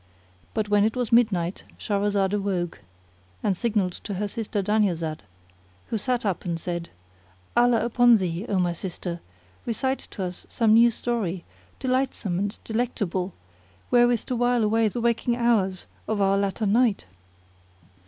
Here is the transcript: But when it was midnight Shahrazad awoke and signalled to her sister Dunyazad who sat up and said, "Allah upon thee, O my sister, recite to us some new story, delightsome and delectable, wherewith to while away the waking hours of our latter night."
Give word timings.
But 0.55 0.67
when 0.67 0.83
it 0.83 0.95
was 0.95 1.11
midnight 1.11 1.61
Shahrazad 1.77 2.33
awoke 2.33 2.79
and 3.43 3.55
signalled 3.55 3.91
to 4.03 4.15
her 4.15 4.27
sister 4.27 4.63
Dunyazad 4.63 5.19
who 5.89 5.97
sat 5.99 6.25
up 6.25 6.43
and 6.43 6.59
said, 6.59 6.89
"Allah 7.55 7.85
upon 7.85 8.17
thee, 8.17 8.47
O 8.49 8.57
my 8.57 8.73
sister, 8.73 9.19
recite 9.63 9.99
to 10.09 10.23
us 10.23 10.47
some 10.49 10.73
new 10.73 10.89
story, 10.89 11.43
delightsome 11.77 12.39
and 12.39 12.57
delectable, 12.63 13.35
wherewith 13.91 14.21
to 14.25 14.35
while 14.35 14.63
away 14.63 14.87
the 14.87 15.01
waking 15.01 15.37
hours 15.37 15.85
of 16.07 16.19
our 16.19 16.35
latter 16.35 16.65
night." 16.65 17.05